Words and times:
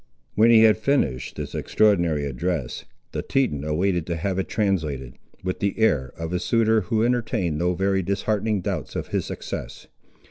When 0.33 0.49
he 0.49 0.63
had 0.63 0.77
finished 0.77 1.35
this 1.35 1.53
extraordinary 1.53 2.25
address, 2.25 2.85
the 3.11 3.21
Teton 3.21 3.63
awaited 3.63 4.07
to 4.07 4.15
have 4.15 4.39
it 4.39 4.47
translated, 4.47 5.13
with 5.43 5.59
the 5.59 5.77
air 5.77 6.11
of 6.17 6.33
a 6.33 6.39
suitor 6.39 6.81
who 6.81 7.03
entertained 7.05 7.59
no 7.59 7.75
very 7.75 8.01
disheartening 8.01 8.61
doubts 8.61 8.95
of 8.95 9.09
his 9.09 9.25
success. 9.27 9.85